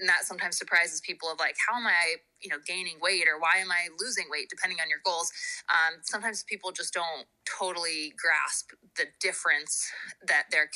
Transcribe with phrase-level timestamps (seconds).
[0.00, 3.38] and that sometimes surprises people of like how am i you know gaining weight or
[3.40, 5.30] why am i losing weight depending on your goals?
[5.68, 7.26] Um, sometimes people just don't
[7.58, 9.86] totally grasp the difference
[10.26, 10.70] that their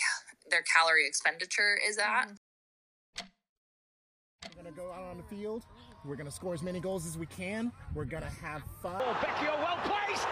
[0.51, 2.31] their calorie expenditure is at.
[4.45, 5.65] We're gonna go out on the field.
[6.05, 7.73] We're gonna score as many goals as we can.
[7.95, 9.03] We're gonna have fun.
[9.05, 10.29] Oh, Becky, well placed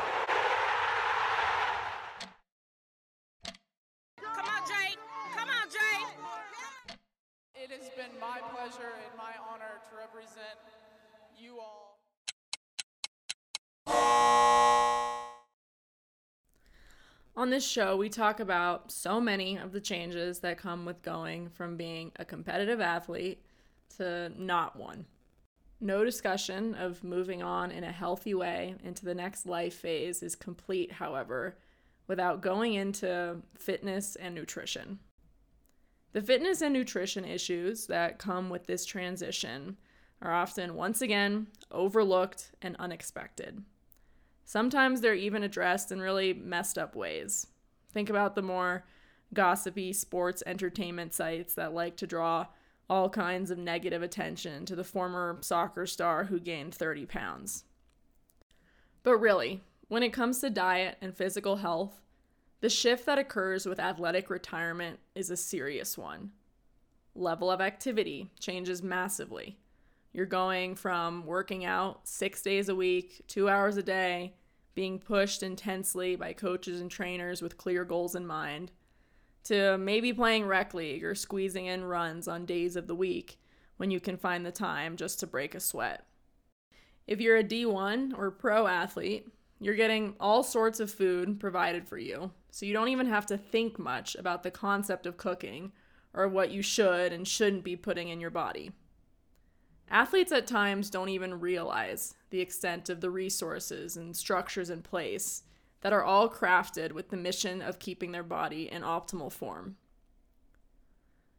[7.73, 10.59] It has been my pleasure and my honor to represent
[11.39, 12.01] you all.
[17.35, 21.49] On this show, we talk about so many of the changes that come with going
[21.49, 23.43] from being a competitive athlete
[23.97, 25.07] to not one.
[25.81, 30.37] No discussion of moving on in a healthy way into the next life phase is
[30.37, 31.57] complete, however,
[32.07, 34.99] without going into fitness and nutrition.
[36.13, 39.79] The fitness and nutrition issues that come with this transition
[40.21, 43.63] are often, once again, overlooked and unexpected.
[44.45, 47.47] Sometimes they're even addressed in really messed up ways.
[47.93, 48.85] Think about the more
[49.33, 52.47] gossipy sports entertainment sites that like to draw
[52.91, 57.65] all kinds of negative attention to the former soccer star who gained 30 pounds.
[59.03, 62.02] But really, when it comes to diet and physical health,
[62.63, 66.31] the shift that occurs with athletic retirement is a serious one.
[67.13, 69.59] Level of activity changes massively.
[70.13, 74.35] You're going from working out six days a week, two hours a day,
[74.77, 78.71] being pushed intensely by coaches and trainers with clear goals in mind,
[79.43, 83.41] to maybe playing rec league or squeezing in runs on days of the week
[83.77, 86.07] when you can find the time just to break a sweat.
[87.09, 89.27] If you're a D1 or pro athlete,
[89.59, 93.39] you're getting all sorts of food provided for you, so you don't even have to
[93.39, 95.73] think much about the concept of cooking
[96.13, 98.73] or what you should and shouldn't be putting in your body.
[99.91, 105.45] Athletes at times don't even realize the extent of the resources and structures in place
[105.81, 109.77] that are all crafted with the mission of keeping their body in optimal form.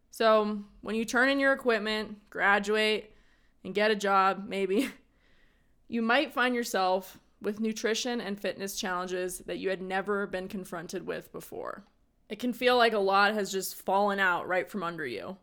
[0.09, 3.15] So, when you turn in your equipment, graduate,
[3.63, 4.89] and get a job, maybe,
[5.87, 11.05] you might find yourself with nutrition and fitness challenges that you had never been confronted
[11.05, 11.83] with before.
[12.29, 15.37] It can feel like a lot has just fallen out right from under you.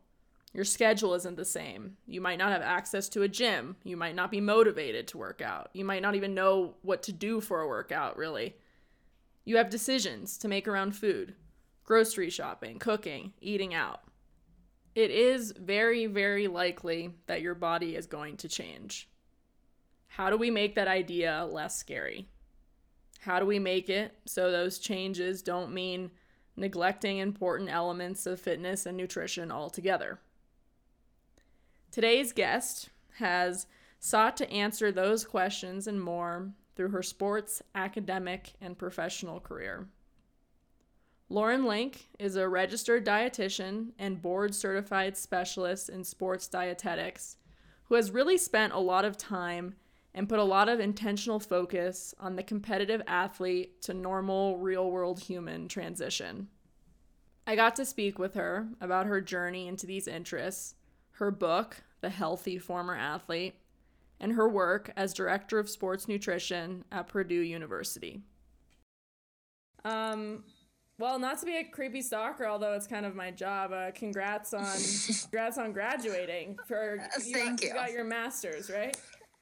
[0.53, 1.97] Your schedule isn't the same.
[2.07, 3.77] You might not have access to a gym.
[3.85, 5.71] You might not be motivated to work out.
[5.73, 8.57] You might not even know what to do for a workout, really.
[9.45, 11.35] You have decisions to make around food,
[11.85, 14.01] grocery shopping, cooking, eating out.
[14.95, 19.09] It is very, very likely that your body is going to change.
[20.11, 22.27] How do we make that idea less scary?
[23.21, 26.11] How do we make it so those changes don't mean
[26.57, 30.19] neglecting important elements of fitness and nutrition altogether?
[31.93, 32.89] Today's guest
[33.19, 33.67] has
[34.01, 39.87] sought to answer those questions and more through her sports, academic, and professional career.
[41.29, 47.37] Lauren Link is a registered dietitian and board certified specialist in sports dietetics
[47.85, 49.75] who has really spent a lot of time
[50.15, 55.21] and put a lot of intentional focus on the competitive athlete to normal, real world
[55.21, 56.49] human transition.
[57.47, 60.75] I got to speak with her about her journey into these interests,
[61.13, 63.55] her book, The Healthy Former Athlete,
[64.21, 68.23] and her work as director of sports nutrition at Purdue University.
[69.85, 70.45] Um,
[70.99, 73.73] well, not to be a creepy stalker, although it's kind of my job.
[73.73, 74.67] Uh, congrats on
[75.23, 76.59] congrats on graduating.
[76.67, 77.69] For you Thank got, you.
[77.69, 78.95] you got your master's, right?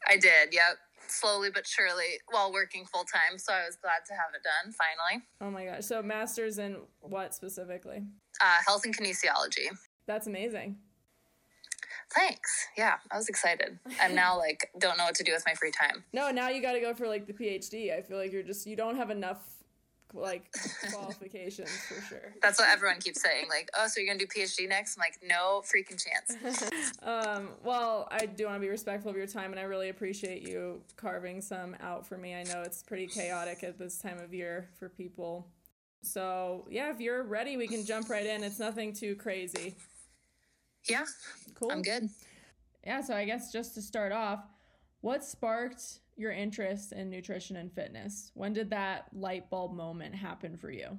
[0.09, 0.77] I did, yep.
[1.07, 3.39] Slowly but surely while working full time.
[3.39, 5.25] So I was glad to have it done finally.
[5.41, 5.87] Oh my gosh.
[5.87, 8.03] So, master's in what specifically?
[8.43, 9.69] Uh, health and kinesiology.
[10.07, 10.77] That's amazing.
[12.15, 12.67] Thanks.
[12.77, 13.79] Yeah, I was excited.
[14.01, 16.05] I'm now like, don't know what to do with my free time.
[16.13, 17.97] No, now you got to go for like the PhD.
[17.97, 19.58] I feel like you're just, you don't have enough
[20.15, 20.51] like
[20.93, 22.35] qualifications for sure.
[22.43, 23.47] That's what everyone keeps saying.
[23.49, 24.97] Like, oh, so you're gonna do PhD next?
[24.97, 26.99] I'm like, no freaking chance.
[27.03, 30.47] um, well, I do want to be respectful of your time, and I really appreciate
[30.47, 32.35] you carving some out for me.
[32.35, 35.47] I know it's pretty chaotic at this time of year for people.
[36.03, 38.45] So yeah, if you're ready, we can jump right in.
[38.45, 39.75] It's nothing too crazy.
[40.89, 41.05] Yeah.
[41.55, 41.73] Cool.
[41.73, 42.09] I'm good.
[42.87, 43.01] Yeah.
[43.03, 44.41] So I guess just to start off,
[45.01, 48.31] what sparked your interest in nutrition and fitness?
[48.35, 50.99] When did that light bulb moment happen for you?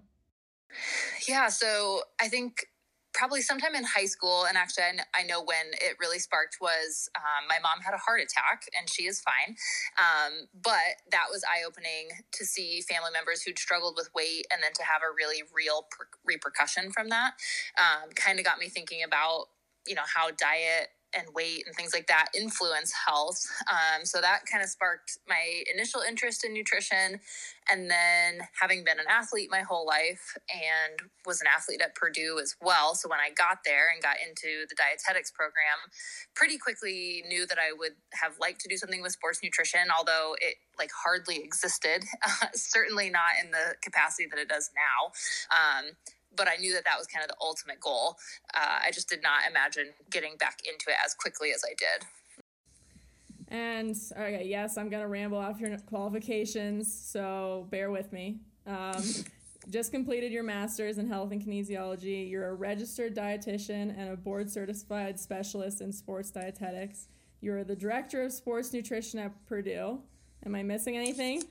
[1.27, 2.67] Yeah, so I think
[3.13, 4.83] probably sometime in high school, and actually,
[5.13, 8.89] I, know when it really sparked was um, my mom had a heart attack, and
[8.89, 9.55] she is fine.
[9.97, 14.63] Um, but that was eye opening to see family members who'd struggled with weight, and
[14.63, 17.33] then to have a really real per- repercussion from that.
[17.77, 19.47] Um, kind of got me thinking about
[19.87, 23.45] you know how diet and weight and things like that influence health.
[23.67, 27.19] Um, so that kind of sparked my initial interest in nutrition.
[27.71, 32.39] And then having been an athlete my whole life and was an athlete at Purdue
[32.41, 32.95] as well.
[32.95, 35.77] So when I got there and got into the dietetics program,
[36.35, 40.35] pretty quickly knew that I would have liked to do something with sports nutrition, although
[40.41, 42.05] it like hardly existed,
[42.53, 45.11] certainly not in the capacity that it does now.
[45.53, 45.95] Um,
[46.35, 48.17] but I knew that that was kind of the ultimate goal.
[48.53, 52.05] Uh, I just did not imagine getting back into it as quickly as I did.
[53.51, 58.39] And okay, yes, I'm gonna ramble off your qualifications, so bear with me.
[58.67, 59.03] Um,
[59.69, 62.29] just completed your master's in health and kinesiology.
[62.29, 67.07] You're a registered dietitian and a board certified specialist in sports dietetics.
[67.41, 69.99] You're the director of sports nutrition at Purdue.
[70.45, 71.43] Am I missing anything?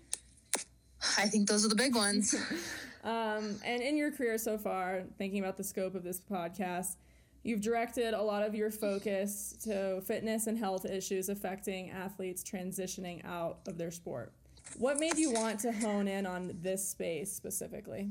[1.19, 2.35] I think those are the big ones.
[3.05, 6.97] um, and in your career so far, thinking about the scope of this podcast,
[7.43, 13.25] you've directed a lot of your focus to fitness and health issues affecting athletes transitioning
[13.25, 14.33] out of their sport.
[14.77, 18.11] What made you want to hone in on this space specifically?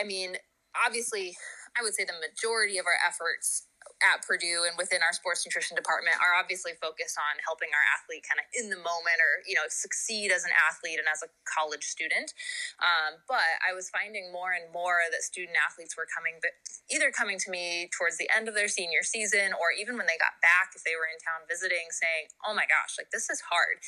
[0.00, 0.36] I mean,
[0.86, 1.36] obviously,
[1.78, 3.66] I would say the majority of our efforts
[4.00, 8.24] at Purdue and within our sports nutrition department are obviously focused on helping our athlete
[8.24, 11.28] kind of in the moment or, you know, succeed as an athlete and as a
[11.44, 12.32] college student.
[12.80, 16.56] Um, but I was finding more and more that student athletes were coming, but
[16.88, 20.18] either coming to me towards the end of their senior season or even when they
[20.18, 23.44] got back, if they were in town visiting, saying, oh my gosh, like this is
[23.44, 23.78] hard.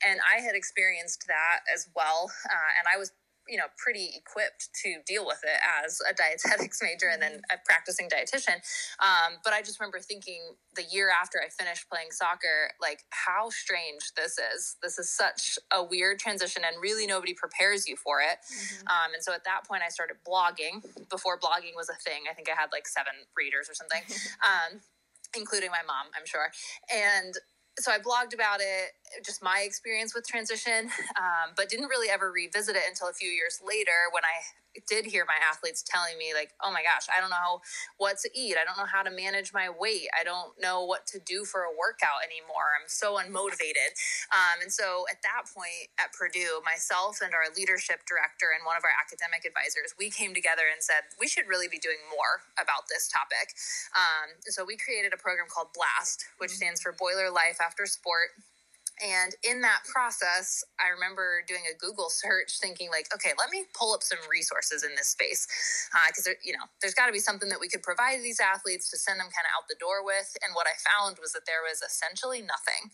[0.00, 2.32] And I had experienced that as well.
[2.48, 3.12] Uh, and I was
[3.48, 7.56] you know pretty equipped to deal with it as a dietetics major and then a
[7.64, 8.60] practicing dietitian.
[9.00, 10.40] Um, but i just remember thinking
[10.74, 14.76] the year after i finished playing soccer like how strange this is.
[14.82, 18.38] This is such a weird transition and really nobody prepares you for it.
[18.44, 18.88] Mm-hmm.
[18.88, 20.84] um, and so at that point i started blogging.
[21.08, 24.02] Before blogging was a thing i think i had like seven readers or something
[24.48, 24.80] um,
[25.36, 26.50] including my mom i'm sure.
[26.92, 27.34] And
[27.78, 28.90] so I blogged about it,
[29.24, 33.28] just my experience with transition, um, but didn't really ever revisit it until a few
[33.28, 34.44] years later when I
[34.86, 37.58] did hear my athletes telling me like oh my gosh i don't know
[37.98, 38.54] what to eat.
[38.54, 40.06] I don't know how to manage my weight.
[40.14, 42.78] I don't know what to do for a workout anymore.
[42.78, 43.90] I'm so unmotivated.
[44.30, 48.78] Um, and so at that point at purdue myself and our leadership director and one
[48.78, 52.46] of our academic advisors we came together and said we should really be doing more
[52.54, 53.54] about this topic.
[53.98, 56.70] Um, so we created a program called blast which mm-hmm.
[56.70, 58.30] stands for boiler life after sport
[59.02, 63.64] and in that process, I remember doing a Google search thinking like, okay, let me
[63.74, 65.46] pull up some resources in this space.
[66.08, 68.90] Because, uh, you know, there's got to be something that we could provide these athletes
[68.90, 70.36] to send them kind of out the door with.
[70.42, 72.90] And what I found was that there was essentially nothing.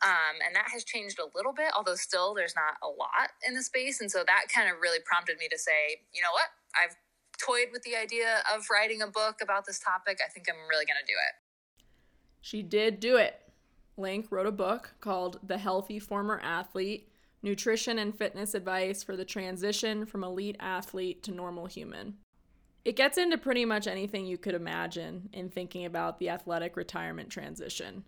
[0.00, 3.54] Um, and that has changed a little bit, although still there's not a lot in
[3.54, 4.00] the space.
[4.00, 6.48] And so that kind of really prompted me to say, you know what?
[6.72, 6.96] I've
[7.38, 10.18] toyed with the idea of writing a book about this topic.
[10.24, 11.34] I think I'm really going to do it.
[12.40, 13.41] She did do it.
[14.02, 17.08] Link wrote a book called The Healthy Former Athlete
[17.42, 22.18] Nutrition and Fitness Advice for the Transition from Elite Athlete to Normal Human.
[22.84, 27.30] It gets into pretty much anything you could imagine in thinking about the athletic retirement
[27.30, 28.04] transition.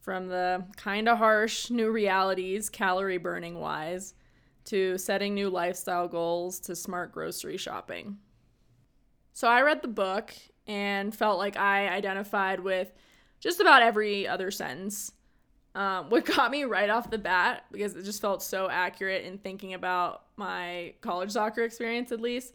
[0.00, 4.14] From the kind of harsh new realities, calorie burning wise,
[4.66, 8.18] to setting new lifestyle goals to smart grocery shopping.
[9.32, 10.32] So I read the book
[10.66, 12.92] and felt like I identified with
[13.40, 15.12] just about every other sentence.
[15.74, 19.38] Um, what got me right off the bat, because it just felt so accurate in
[19.38, 22.52] thinking about my college soccer experience at least,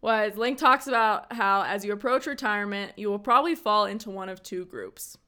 [0.00, 4.28] was Link talks about how as you approach retirement, you will probably fall into one
[4.28, 5.18] of two groups.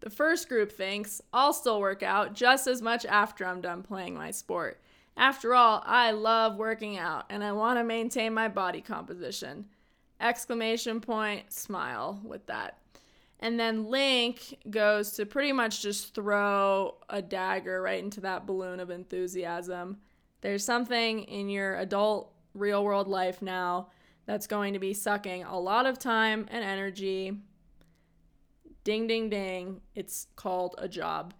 [0.00, 4.14] The first group thinks, I'll still work out just as much after I'm done playing
[4.14, 4.80] my sport.
[5.16, 9.66] After all, I love working out and I want to maintain my body composition.
[10.20, 12.78] Exclamation point, smile with that.
[13.40, 18.80] And then Link goes to pretty much just throw a dagger right into that balloon
[18.80, 19.98] of enthusiasm.
[20.40, 23.90] There's something in your adult real world life now
[24.26, 27.32] that's going to be sucking a lot of time and energy.
[28.84, 29.80] Ding, ding, ding.
[29.94, 31.34] It's called a job.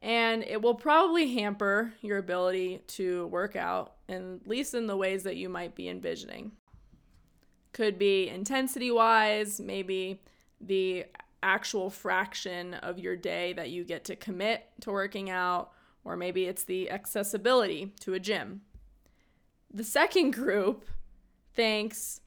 [0.00, 5.24] And it will probably hamper your ability to work out, at least in the ways
[5.24, 6.52] that you might be envisioning.
[7.72, 10.22] Could be intensity wise, maybe
[10.60, 11.06] the
[11.42, 15.70] actual fraction of your day that you get to commit to working out,
[16.04, 18.62] or maybe it's the accessibility to a gym.
[19.72, 20.86] The second group
[21.54, 22.20] thinks,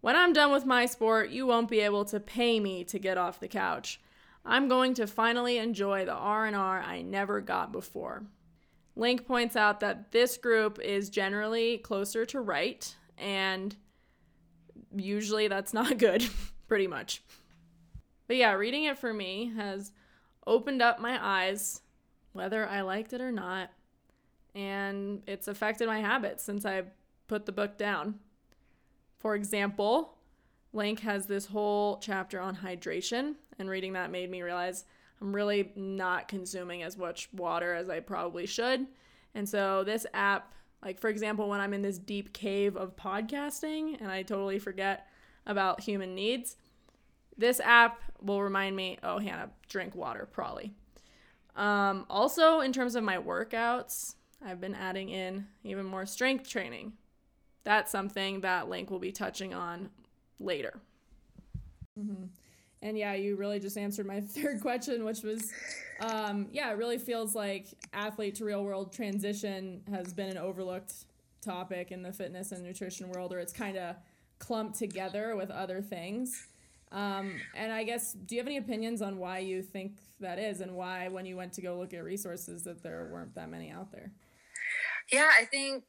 [0.00, 3.18] when I'm done with my sport, you won't be able to pay me to get
[3.18, 4.00] off the couch.
[4.44, 8.24] I'm going to finally enjoy the R&R I never got before.
[8.96, 13.76] Link points out that this group is generally closer to right and
[14.94, 16.24] usually that's not good,
[16.66, 17.22] pretty much.
[18.28, 19.90] But yeah, reading it for me has
[20.46, 21.80] opened up my eyes,
[22.32, 23.70] whether I liked it or not,
[24.54, 26.84] and it's affected my habits since I
[27.26, 28.20] put the book down.
[29.18, 30.18] For example,
[30.72, 34.84] Link has this whole chapter on hydration, and reading that made me realize
[35.20, 38.86] I'm really not consuming as much water as I probably should.
[39.34, 40.52] And so this app,
[40.84, 45.08] like for example, when I'm in this deep cave of podcasting and I totally forget
[45.46, 46.56] about human needs,
[47.38, 50.72] this app will remind me, oh, Hannah, drink water, probably.
[51.56, 56.92] Um, also, in terms of my workouts, I've been adding in even more strength training.
[57.64, 59.90] That's something that Link will be touching on
[60.40, 60.80] later.
[61.98, 62.24] Mm-hmm.
[62.80, 65.52] And yeah, you really just answered my third question, which was,
[66.00, 70.92] um, yeah, it really feels like athlete to real world transition has been an overlooked
[71.40, 73.96] topic in the fitness and nutrition world, or it's kind of
[74.38, 76.47] clumped together with other things.
[76.90, 80.60] Um, and I guess, do you have any opinions on why you think that is,
[80.60, 83.70] and why, when you went to go look at resources, that there weren't that many
[83.70, 84.12] out there?
[85.12, 85.84] Yeah, I think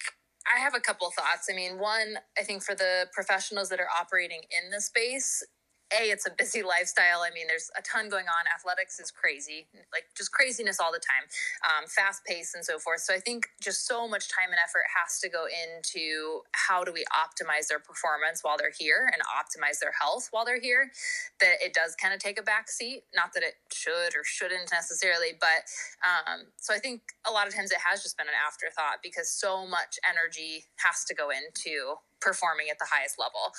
[0.54, 1.48] I have a couple thoughts.
[1.52, 5.44] I mean, one, I think for the professionals that are operating in the space,
[5.94, 7.22] a it's a busy lifestyle.
[7.22, 8.46] I mean there's a ton going on.
[8.54, 11.26] Athletics is crazy like just craziness all the time
[11.66, 13.02] um, fast pace and so forth.
[13.02, 16.94] So i think just so much time and effort has to go into how do
[16.94, 20.92] we optimize their performance while they're here and optimize their health while they're here
[21.40, 23.04] that it does kind of take a back seat.
[23.16, 25.66] Not that it should or shouldn't necessarily but
[26.06, 29.30] um, so i think a lot of times it has just been an afterthought because
[29.30, 33.52] so much energy has to go into performing at the highest level.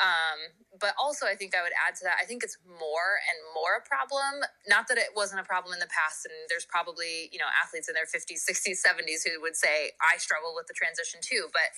[0.00, 3.38] Um, but also, I think I would add to that, I think it's more and
[3.54, 4.42] more a problem.
[4.66, 7.88] Not that it wasn't a problem in the past, and there's probably, you know, athletes
[7.88, 11.50] in their 50s, 60s, 70s who would say, I struggle with the transition too.
[11.52, 11.70] But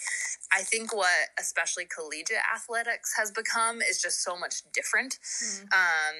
[0.52, 5.18] I think what especially collegiate athletics has become is just so much different.
[5.20, 5.72] Mm-hmm.
[5.72, 6.16] Um,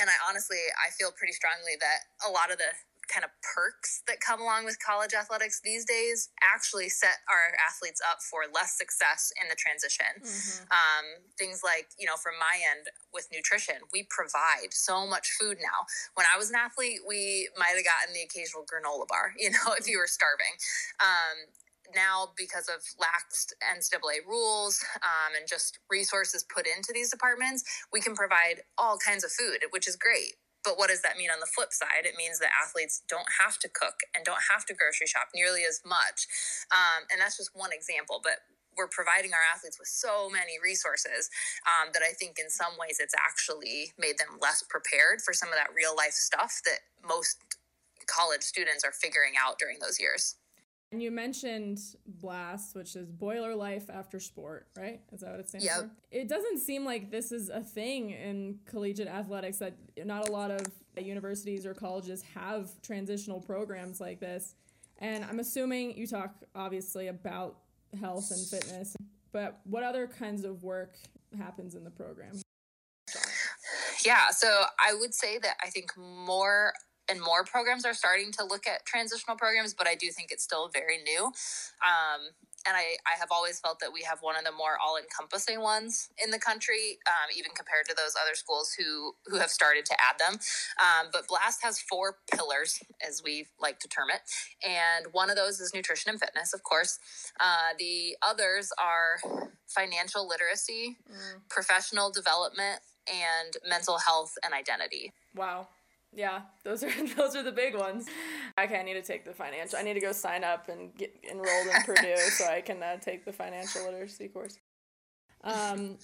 [0.00, 2.70] and I honestly, I feel pretty strongly that a lot of the
[3.14, 8.02] kind of perks that come along with college athletics these days actually set our athletes
[8.02, 10.10] up for less success in the transition.
[10.18, 10.66] Mm-hmm.
[10.74, 11.06] Um,
[11.38, 15.86] things like, you know, from my end with nutrition, we provide so much food now.
[16.18, 19.78] When I was an athlete, we might have gotten the occasional granola bar, you know,
[19.78, 20.58] if you were starving.
[20.98, 21.54] Um,
[21.94, 28.00] now because of lax NCAA rules um, and just resources put into these departments, we
[28.00, 30.34] can provide all kinds of food, which is great.
[30.64, 32.08] But what does that mean on the flip side?
[32.08, 35.62] It means that athletes don't have to cook and don't have to grocery shop nearly
[35.68, 36.26] as much.
[36.72, 38.20] Um, and that's just one example.
[38.24, 38.40] But
[38.76, 41.30] we're providing our athletes with so many resources
[41.62, 45.48] um, that I think in some ways it's actually made them less prepared for some
[45.50, 47.38] of that real life stuff that most
[48.06, 50.36] college students are figuring out during those years.
[50.94, 55.00] And you mentioned BLAST, which is Boiler Life After Sport, right?
[55.10, 55.76] Is that what it stands yep.
[55.78, 55.90] for?
[56.12, 59.74] It doesn't seem like this is a thing in collegiate athletics that
[60.04, 60.64] not a lot of
[60.96, 64.54] universities or colleges have transitional programs like this.
[65.00, 67.56] And I'm assuming you talk obviously about
[67.98, 68.94] health and fitness,
[69.32, 70.94] but what other kinds of work
[71.36, 72.40] happens in the program?
[74.06, 74.46] Yeah, so
[74.78, 76.72] I would say that I think more
[77.08, 80.44] and more programs are starting to look at transitional programs, but I do think it's
[80.44, 81.26] still very new.
[81.26, 82.30] Um,
[82.66, 85.60] and I, I have always felt that we have one of the more all encompassing
[85.60, 89.84] ones in the country, um, even compared to those other schools who who have started
[89.86, 90.40] to add them.
[90.80, 94.20] Um, but Blast has four pillars, as we like to term it,
[94.66, 96.98] and one of those is nutrition and fitness, of course.
[97.38, 99.18] Uh, the others are
[99.66, 101.40] financial literacy, mm.
[101.50, 105.12] professional development, and mental health and identity.
[105.34, 105.68] Wow.
[106.14, 108.06] Yeah, those are those are the big ones.
[108.58, 109.78] Okay, I need to take the financial.
[109.78, 112.96] I need to go sign up and get enrolled in Purdue so I can uh,
[112.98, 114.58] take the financial literacy course.
[115.42, 115.98] Um,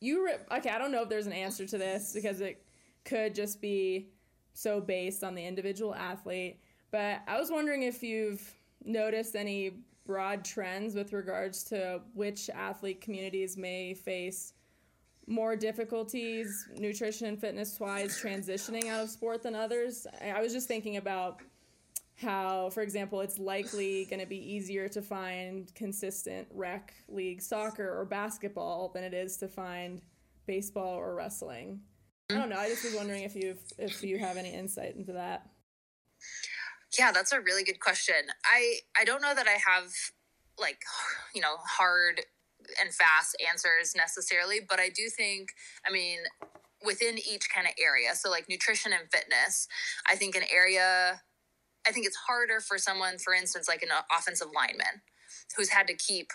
[0.00, 0.70] you re- okay?
[0.70, 2.62] I don't know if there's an answer to this because it
[3.04, 4.08] could just be
[4.52, 6.60] so based on the individual athlete.
[6.90, 8.54] But I was wondering if you've
[8.84, 14.52] noticed any broad trends with regards to which athlete communities may face
[15.26, 20.06] more difficulties nutrition and fitness wise transitioning out of sport than others.
[20.22, 21.40] I was just thinking about
[22.16, 27.98] how, for example, it's likely going to be easier to find consistent rec league soccer
[27.98, 30.00] or basketball than it is to find
[30.46, 31.80] baseball or wrestling.
[32.30, 32.56] I don't know.
[32.56, 35.46] I just was wondering if you if you have any insight into that.
[36.98, 38.14] Yeah, that's a really good question.
[38.44, 39.90] I I don't know that I have
[40.58, 40.82] like
[41.34, 42.20] you know hard
[42.80, 45.50] and fast answers necessarily, but I do think,
[45.86, 46.18] I mean,
[46.84, 49.68] within each kind of area, so like nutrition and fitness,
[50.08, 51.22] I think an area,
[51.86, 55.02] I think it's harder for someone, for instance, like an offensive lineman
[55.56, 56.30] who's had to keep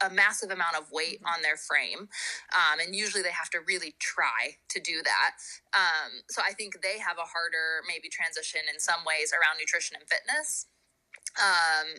[0.00, 2.08] a massive amount of weight on their frame.
[2.54, 5.30] Um, and usually they have to really try to do that.
[5.74, 9.96] Um, so I think they have a harder, maybe, transition in some ways around nutrition
[9.98, 10.66] and fitness.
[11.36, 11.98] Um,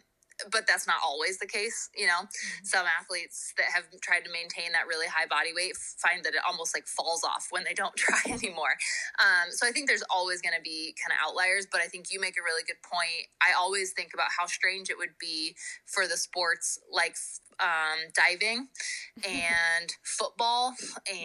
[0.52, 2.64] but that's not always the case you know mm-hmm.
[2.64, 6.42] some athletes that have tried to maintain that really high body weight find that it
[6.48, 8.76] almost like falls off when they don't try anymore
[9.20, 12.08] um, so i think there's always going to be kind of outliers but i think
[12.12, 15.56] you make a really good point i always think about how strange it would be
[15.86, 17.16] for the sports like
[17.60, 18.68] um, diving
[19.28, 20.74] and football
[21.08, 21.18] and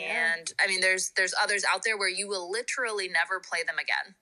[0.49, 0.65] yeah.
[0.65, 4.15] i mean there's there's others out there where you will literally never play them again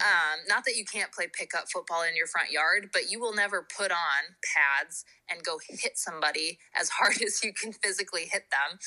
[0.00, 3.34] um, not that you can't play pickup football in your front yard, but you will
[3.34, 8.44] never put on pads and go hit somebody as hard as you can physically hit
[8.50, 8.78] them.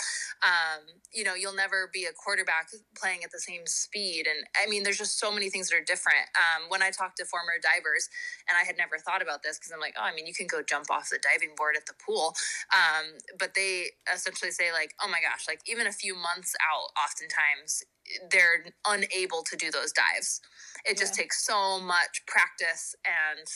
[0.41, 4.25] Um, you know, you'll never be a quarterback playing at the same speed.
[4.27, 6.25] And I mean, there's just so many things that are different.
[6.35, 8.09] Um, when I talk to former divers,
[8.47, 10.47] and I had never thought about this because I'm like, oh, I mean, you can
[10.47, 12.35] go jump off the diving board at the pool.
[12.73, 16.89] Um, but they essentially say, like, oh my gosh, like even a few months out,
[16.97, 17.83] oftentimes
[18.29, 20.41] they're unable to do those dives.
[20.85, 21.23] It just yeah.
[21.23, 23.47] takes so much practice and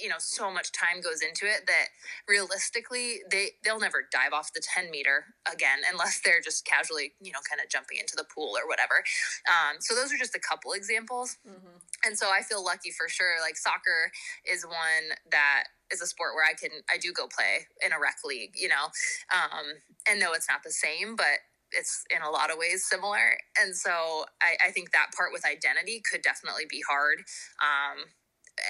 [0.00, 1.86] you know so much time goes into it that
[2.28, 7.32] realistically they they'll never dive off the 10 meter again unless they're just casually you
[7.32, 9.02] know kind of jumping into the pool or whatever
[9.48, 11.78] um, so those are just a couple examples mm-hmm.
[12.04, 14.12] and so i feel lucky for sure like soccer
[14.44, 18.00] is one that is a sport where i can i do go play in a
[18.00, 18.92] rec league you know
[19.32, 19.64] um,
[20.08, 21.40] and no it's not the same but
[21.72, 23.36] it's in a lot of ways similar.
[23.60, 27.18] And so I, I think that part with identity could definitely be hard.
[27.60, 28.04] Um,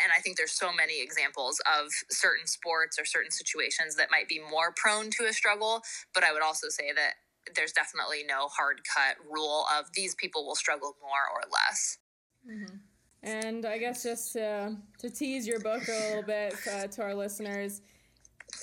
[0.05, 4.29] and I think there's so many examples of certain sports or certain situations that might
[4.29, 5.83] be more prone to a struggle.
[6.15, 7.15] But I would also say that
[7.55, 11.99] there's definitely no hard cut rule of these people will struggle more or less.
[12.47, 12.77] Mm-hmm.
[13.23, 17.15] And I guess just to, to tease your book a little bit uh, to our
[17.15, 17.81] listeners,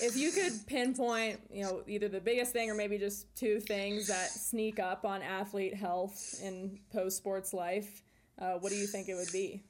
[0.02, 4.08] if you could pinpoint, you know, either the biggest thing or maybe just two things
[4.08, 8.02] that sneak up on athlete health in post sports life,
[8.40, 9.64] uh, what do you think it would be?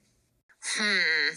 [0.62, 1.34] Hmm.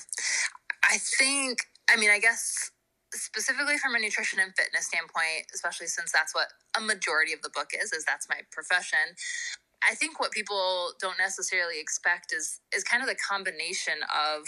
[0.84, 2.72] I think, I mean, I guess
[3.14, 7.50] specifically from a nutrition and fitness standpoint, especially since that's what a majority of the
[7.50, 9.16] book is, is that's my profession.
[9.88, 14.44] I think what people don't necessarily expect is is kind of the combination of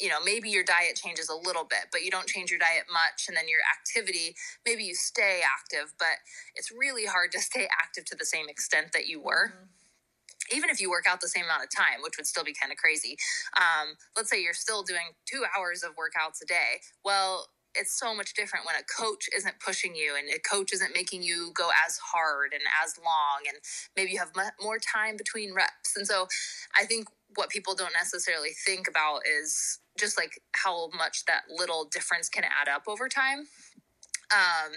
[0.00, 2.84] you know maybe your diet changes a little bit but you don't change your diet
[2.90, 6.18] much and then your activity maybe you stay active but
[6.54, 9.64] it's really hard to stay active to the same extent that you were mm-hmm
[10.50, 12.72] even if you work out the same amount of time, which would still be kind
[12.72, 13.16] of crazy.
[13.56, 16.80] Um, let's say you're still doing two hours of workouts a day.
[17.04, 20.94] Well, it's so much different when a coach isn't pushing you and a coach isn't
[20.94, 23.56] making you go as hard and as long, and
[23.96, 25.96] maybe you have more time between reps.
[25.96, 26.26] And so
[26.76, 31.84] I think what people don't necessarily think about is just like how much that little
[31.84, 33.46] difference can add up over time.
[34.32, 34.72] Um,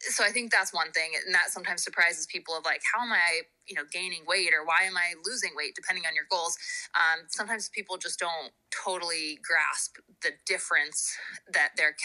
[0.00, 3.12] so I think that's one thing, and that sometimes surprises people of like, how am
[3.12, 6.56] I, you know, gaining weight or why am I losing weight, depending on your goals.
[6.94, 8.52] Um, sometimes people just don't
[8.84, 11.16] totally grasp the difference
[11.52, 11.96] that their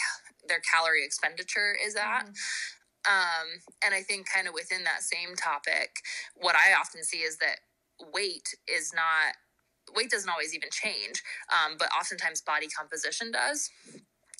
[0.48, 2.26] their calorie expenditure is at.
[2.26, 2.34] Mm.
[3.04, 3.48] Um,
[3.84, 5.96] and I think kind of within that same topic,
[6.36, 7.58] what I often see is that
[8.12, 9.34] weight is not
[9.94, 13.70] weight doesn't always even change, um, but oftentimes body composition does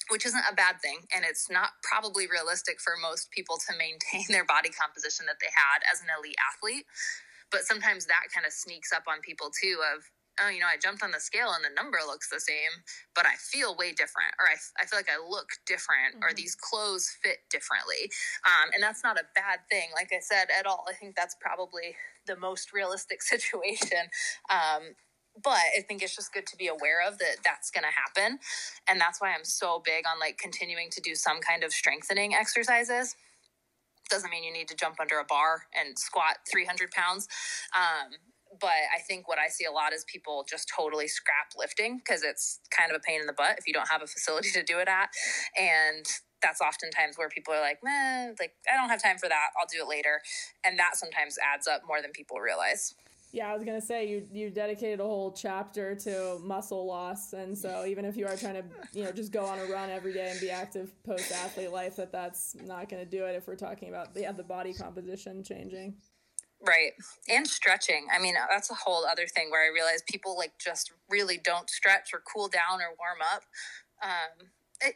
[0.08, 0.98] which isn't a bad thing.
[1.14, 5.52] And it's not probably realistic for most people to maintain their body composition that they
[5.54, 6.86] had as an elite athlete.
[7.50, 10.04] But sometimes that kind of sneaks up on people too of,
[10.40, 12.80] oh, you know, I jumped on the scale and the number looks the same,
[13.14, 16.24] but I feel way different, or I, I feel like I look different, mm-hmm.
[16.24, 18.08] or these clothes fit differently.
[18.48, 20.88] Um, and that's not a bad thing, like I said, at all.
[20.88, 21.94] I think that's probably
[22.26, 24.08] the most realistic situation.
[24.48, 24.96] Um,
[25.42, 28.38] but I think it's just good to be aware of that that's going to happen.
[28.88, 32.34] And that's why I'm so big on like continuing to do some kind of strengthening
[32.34, 33.16] exercises.
[34.10, 37.28] Doesn't mean you need to jump under a bar and squat 300 pounds.
[37.74, 38.12] Um,
[38.60, 42.22] but I think what I see a lot is people just totally scrap lifting because
[42.22, 44.62] it's kind of a pain in the butt if you don't have a facility to
[44.62, 45.08] do it at.
[45.58, 46.04] And
[46.42, 49.50] that's oftentimes where people are like, meh, like, I don't have time for that.
[49.58, 50.20] I'll do it later.
[50.64, 52.94] And that sometimes adds up more than people realize.
[53.32, 57.56] Yeah, I was gonna say you you dedicated a whole chapter to muscle loss, and
[57.56, 60.12] so even if you are trying to you know just go on a run every
[60.12, 63.56] day and be active post athlete life, that that's not gonna do it if we're
[63.56, 65.94] talking about yeah the body composition changing.
[66.64, 66.92] Right.
[67.28, 68.06] And stretching.
[68.14, 71.68] I mean, that's a whole other thing where I realize people like just really don't
[71.68, 73.42] stretch or cool down or warm up.
[74.02, 74.48] Um,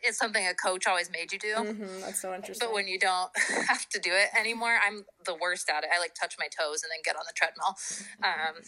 [0.03, 1.55] it's something a coach always made you do.
[1.55, 2.66] Mm-hmm, that's so interesting.
[2.66, 3.31] But when you don't
[3.68, 5.90] have to do it anymore, I'm the worst at it.
[5.94, 7.77] I like touch my toes and then get on the treadmill.
[8.22, 8.62] Um,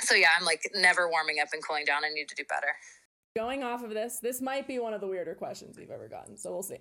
[0.00, 2.04] so yeah, I'm like never warming up and cooling down.
[2.04, 2.68] I need to do better.
[3.34, 6.36] Going off of this, this might be one of the weirder questions we've ever gotten.
[6.38, 6.78] So we'll see.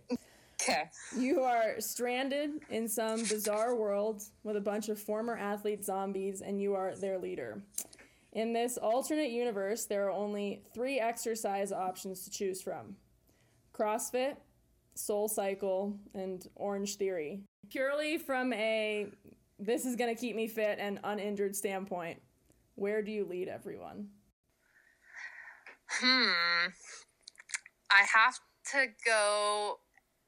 [0.62, 0.90] Okay.
[1.18, 6.62] You are stranded in some bizarre world with a bunch of former athlete zombies, and
[6.62, 7.62] you are their leader.
[8.32, 12.96] In this alternate universe, there are only three exercise options to choose from
[13.78, 14.36] CrossFit,
[14.96, 17.42] Soul Cycle, and Orange Theory.
[17.70, 19.08] Purely from a
[19.60, 22.22] this is going to keep me fit and uninjured standpoint,
[22.76, 24.08] where do you lead everyone?
[25.90, 26.72] Hmm.
[27.92, 28.38] I have
[28.72, 29.80] to go,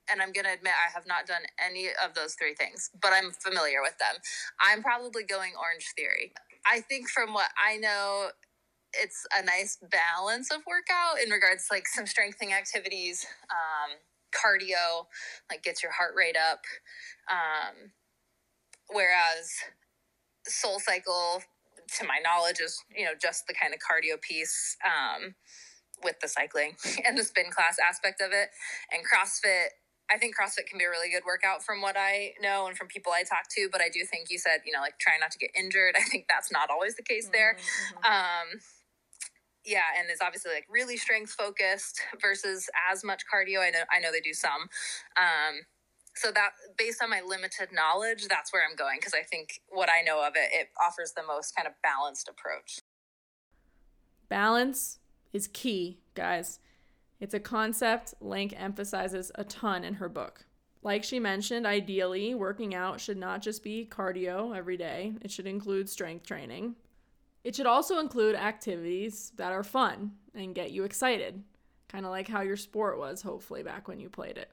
[0.10, 3.12] and I'm going to admit I have not done any of those three things, but
[3.12, 4.22] I'm familiar with them.
[4.62, 6.32] I'm probably going Orange Theory.
[6.66, 8.30] I think from what I know,
[8.94, 13.98] it's a nice balance of workout in regards to like some strengthening activities, um,
[14.32, 15.06] cardio,
[15.50, 16.62] like gets your heart rate up.
[17.30, 17.92] Um,
[18.90, 19.52] whereas
[20.46, 21.42] Soul Cycle,
[22.00, 25.36] to my knowledge, is you know just the kind of cardio piece um,
[26.04, 28.50] with the cycling and the spin class aspect of it,
[28.92, 29.76] and CrossFit.
[30.10, 32.88] I think CrossFit can be a really good workout from what I know and from
[32.88, 35.32] people I talk to, but I do think you said, you know, like try not
[35.32, 35.96] to get injured.
[36.00, 37.58] I think that's not always the case there.
[37.60, 38.08] Mm-hmm.
[38.08, 38.62] Um,
[39.68, 43.60] yeah, and it's obviously like really strength focused versus as much cardio.
[43.60, 44.70] I know I know they do some.
[45.18, 45.60] Um,
[46.16, 49.90] so that based on my limited knowledge, that's where I'm going because I think what
[49.90, 52.80] I know of it, it offers the most kind of balanced approach.
[54.30, 55.00] Balance
[55.32, 56.60] is key, guys.
[57.20, 60.46] It's a concept Link emphasizes a ton in her book.
[60.82, 65.48] Like she mentioned, ideally, working out should not just be cardio every day, it should
[65.48, 66.76] include strength training.
[67.48, 71.42] It should also include activities that are fun and get you excited,
[71.88, 74.52] kind of like how your sport was, hopefully, back when you played it.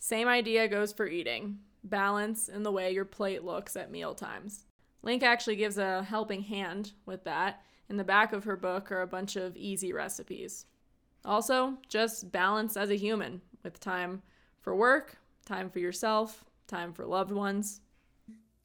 [0.00, 4.64] Same idea goes for eating balance in the way your plate looks at meal times.
[5.02, 7.62] Link actually gives a helping hand with that.
[7.88, 10.66] In the back of her book are a bunch of easy recipes.
[11.24, 14.20] Also, just balance as a human with time
[14.62, 17.82] for work, time for yourself, time for loved ones.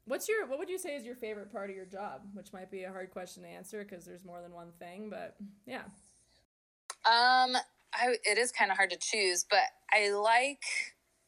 [0.08, 2.22] What's your what would you say is your favorite part of your job?
[2.32, 5.36] Which might be a hard question to answer because there's more than one thing, but
[5.66, 5.82] yeah.
[7.04, 7.56] Um
[7.94, 10.64] I it is kind of hard to choose, but I like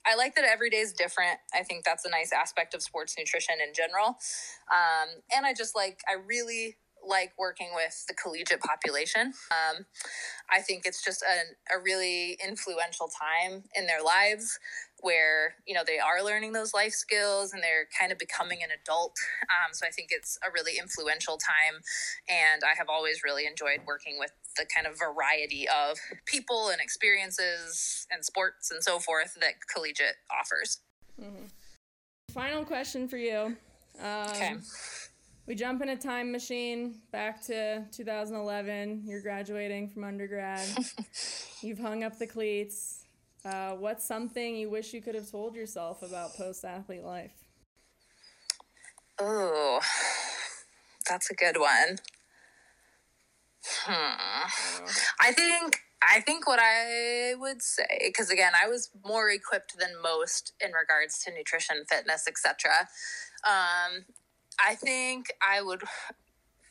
[0.07, 1.39] I like that every day is different.
[1.55, 4.17] I think that's a nice aspect of sports nutrition in general.
[4.73, 9.33] Um, and I just like, I really like working with the collegiate population.
[9.51, 9.87] Um,
[10.51, 14.59] I think it's just a, a really influential time in their lives
[15.03, 18.69] where you know they are learning those life skills and they're kind of becoming an
[18.71, 19.15] adult.
[19.49, 21.81] Um, so i think it's a really influential time.
[22.29, 26.81] And i have always really enjoyed working with the kind of variety of people and
[26.81, 30.79] experiences and sports and so forth that collegiate offers.
[31.21, 31.47] Mm-hmm.
[32.33, 33.57] final question for you.
[34.01, 34.57] Um, okay
[35.51, 40.65] we jump in a time machine back to 2011 you're graduating from undergrad
[41.61, 43.01] you've hung up the cleats
[43.45, 47.33] uh, what's something you wish you could have told yourself about post athlete life?
[49.19, 49.81] Oh,
[51.09, 51.97] that's a good one.
[53.85, 54.47] Hmm.
[55.21, 59.91] I think I think what I would say, because again, I was more equipped than
[60.03, 62.89] most in regards to nutrition, fitness, etc.
[63.47, 64.05] Um,
[64.65, 65.83] I think I would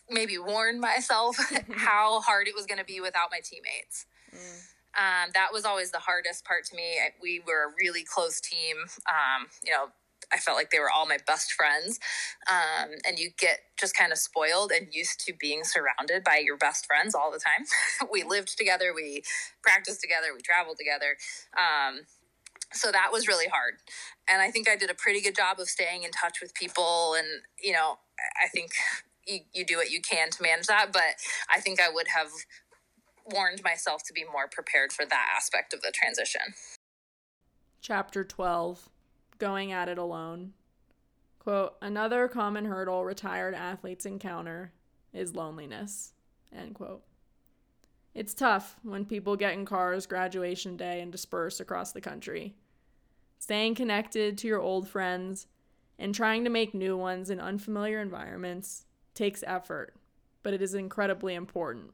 [0.10, 1.38] maybe warn myself
[1.72, 4.06] how hard it was going to be without my teammates.
[4.34, 4.66] Mm.
[4.98, 6.98] Um, that was always the hardest part to me.
[7.22, 8.78] We were a really close team.
[9.08, 9.90] Um, you know,
[10.32, 12.00] I felt like they were all my best friends.
[12.50, 16.58] Um, and you get just kind of spoiled and used to being surrounded by your
[16.58, 17.66] best friends all the time.
[18.12, 19.24] we lived together, we
[19.62, 21.18] practiced together, we traveled together.
[21.58, 22.02] Um,
[22.74, 23.76] so that was really hard.
[24.30, 27.16] And I think I did a pretty good job of staying in touch with people.
[27.18, 27.28] And,
[27.62, 28.00] you know,
[28.44, 28.72] I think
[29.26, 30.92] you, you do what you can to manage that.
[30.92, 31.16] But
[31.54, 32.30] I think I would have
[33.26, 36.42] warned myself to be more prepared for that aspect of the transition.
[37.82, 38.90] Chapter 12
[39.38, 40.52] Going at it alone.
[41.40, 44.74] Quote, another common hurdle retired athletes encounter
[45.14, 46.12] is loneliness.
[46.54, 47.04] End quote.
[48.20, 52.54] It's tough when people get in cars graduation day and disperse across the country.
[53.40, 55.48] Staying connected to your old friends
[55.98, 59.96] and trying to make new ones in unfamiliar environments takes effort,
[60.44, 61.92] but it is incredibly important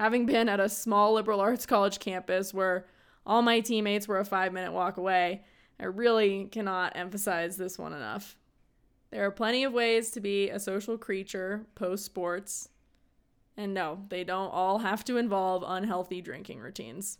[0.00, 2.86] having been at a small liberal arts college campus where
[3.26, 5.42] all my teammates were a five minute walk away,
[5.78, 8.34] I really cannot emphasize this one enough.
[9.10, 12.70] There are plenty of ways to be a social creature post sports,
[13.60, 17.18] and no, they don't all have to involve unhealthy drinking routines.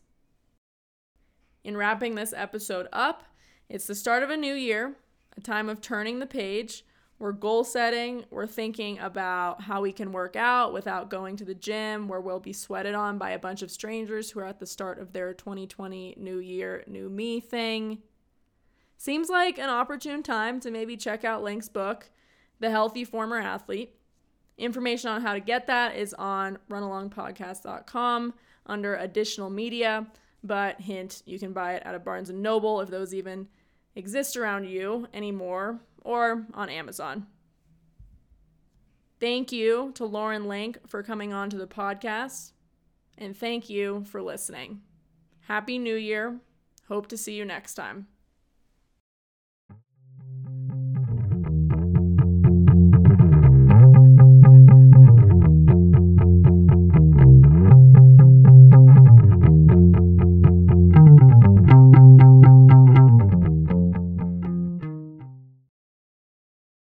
[1.63, 3.25] In wrapping this episode up,
[3.69, 4.97] it's the start of a new year,
[5.37, 6.83] a time of turning the page,
[7.19, 8.25] We're goal setting.
[8.31, 12.41] We're thinking about how we can work out without going to the gym, where we'll
[12.41, 15.35] be sweated on by a bunch of strangers who are at the start of their
[15.35, 17.99] 2020 New Year, New Me thing.
[18.97, 22.11] Seems like an opportune time to maybe check out Link's book,
[22.59, 24.00] The Healthy Former Athlete.
[24.59, 28.35] Information on how to get that is on runalongpodcast.com
[28.67, 30.07] under additional media,
[30.45, 33.49] but hint, you can buy it at a Barnes & Noble if those even
[33.97, 37.27] exist around you anymore or on Amazon.
[39.19, 42.53] Thank you to Lauren Link for coming on to the podcast,
[43.19, 44.81] and thank you for listening.
[45.41, 46.41] Happy New Year.
[46.89, 48.07] Hope to see you next time.